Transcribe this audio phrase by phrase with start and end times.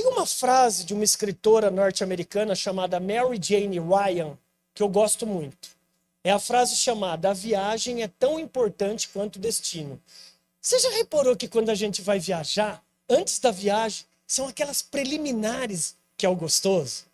[0.00, 4.38] Tem uma frase de uma escritora norte-americana chamada Mary Jane Ryan
[4.72, 5.68] que eu gosto muito.
[6.24, 10.00] É a frase chamada: A viagem é tão importante quanto o destino.
[10.58, 15.94] Você já reparou que quando a gente vai viajar, antes da viagem, são aquelas preliminares
[16.16, 17.04] que é o gostoso?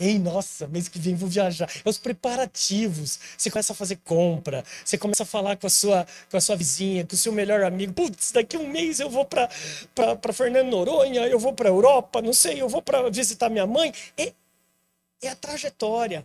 [0.00, 1.68] Ei, nossa, mês que vem vou viajar.
[1.84, 3.18] É os preparativos.
[3.36, 6.54] Você começa a fazer compra, você começa a falar com a sua, com a sua
[6.54, 7.92] vizinha, com o seu melhor amigo.
[7.92, 9.48] Putz, daqui um mês eu vou para
[10.32, 13.92] Fernando Noronha, eu vou para Europa, não sei, eu vou para visitar minha mãe.
[14.16, 14.32] É,
[15.20, 16.24] é a trajetória.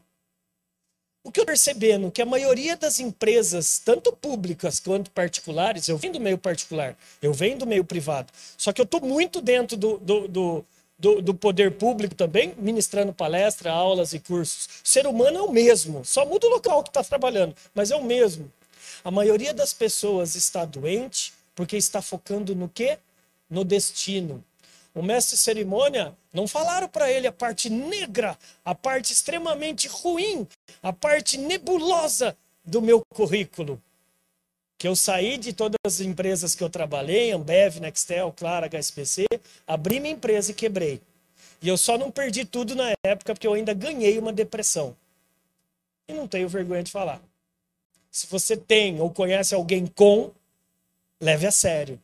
[1.24, 6.14] O que eu percebendo que a maioria das empresas, tanto públicas quanto particulares, eu venho
[6.14, 9.98] do meio particular, eu venho do meio privado, só que eu estou muito dentro do,
[10.00, 10.66] do, do,
[11.04, 14.70] do, do poder público também, ministrando palestra, aulas e cursos.
[14.82, 17.96] O ser humano é o mesmo, só muda o local que está trabalhando, mas é
[17.98, 18.50] o mesmo.
[19.04, 22.98] A maioria das pessoas está doente porque está focando no quê?
[23.50, 24.42] No destino,
[24.96, 30.48] o mestre cerimônia não falaram para ele a parte negra, a parte extremamente ruim,
[30.82, 33.80] a parte nebulosa do meu currículo.
[34.84, 39.26] Que eu saí de todas as empresas que eu trabalhei, Ambev, Nextel, Clara, HSPC,
[39.66, 41.00] abri minha empresa e quebrei.
[41.62, 44.94] E eu só não perdi tudo na época porque eu ainda ganhei uma depressão.
[46.06, 47.22] E não tenho vergonha de falar.
[48.12, 50.34] Se você tem ou conhece alguém com,
[51.18, 51.98] leve a sério.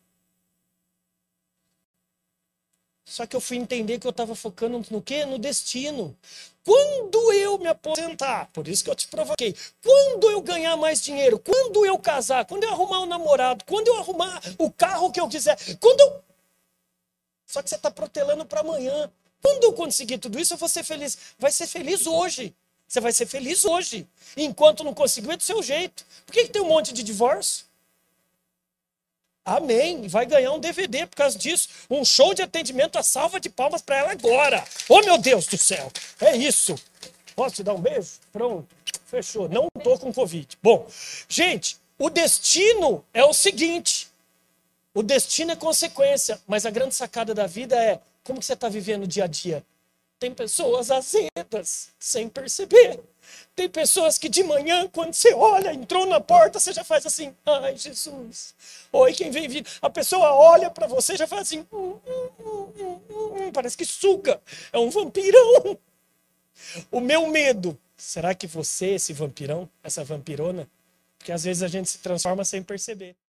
[3.10, 5.26] Só que eu fui entender que eu estava focando no quê?
[5.26, 6.16] No destino.
[6.64, 11.40] Quando eu me aposentar, por isso que eu te provoquei, quando eu ganhar mais dinheiro,
[11.40, 15.28] quando eu casar, quando eu arrumar um namorado, quando eu arrumar o carro que eu
[15.28, 16.22] quiser, quando eu...
[17.48, 19.12] Só que você está protelando para amanhã.
[19.42, 21.18] Quando eu conseguir tudo isso, eu vou ser feliz.
[21.40, 22.54] Vai ser feliz hoje.
[22.88, 24.08] Você vai ser feliz hoje.
[24.38, 26.06] Enquanto não conseguiu, é do seu jeito.
[26.28, 27.66] Por que, que tem um monte de divórcio?
[29.50, 30.08] Amém.
[30.08, 31.69] Vai ganhar um DVD por causa disso.
[31.89, 34.64] Um show de atendimento, a salva de palmas para ela agora.
[34.88, 35.92] Oh, meu Deus do céu.
[36.22, 36.75] É isso.
[37.36, 38.11] Posso te dar um beijo?
[38.31, 38.67] Pronto.
[39.08, 39.50] Fechou.
[39.50, 40.55] Não tô com Covid.
[40.61, 40.88] Bom,
[41.27, 44.08] gente, o destino é o seguinte.
[44.93, 48.70] O destino é consequência, mas a grande sacada da vida é como que você está
[48.70, 49.64] vivendo o dia a dia.
[50.20, 53.00] Tem pessoas azedas, sem perceber.
[53.56, 57.34] Tem pessoas que de manhã, quando você olha, entrou na porta, você já faz assim:
[57.46, 58.54] ai, Jesus.
[58.92, 59.70] Oi, quem vem vindo.
[59.82, 64.42] A pessoa olha para você já faz assim: hum, hum, hum, parece que suga.
[64.74, 65.78] É um vampirão.
[66.92, 70.70] O meu medo, será que você, esse vampirão, essa vampirona?
[71.18, 73.16] Porque às vezes a gente se transforma sem perceber.